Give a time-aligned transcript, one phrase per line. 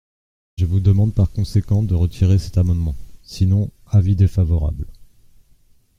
[0.57, 4.87] Je vous demande par conséquent de retirer ces amendements, sinon avis défavorable.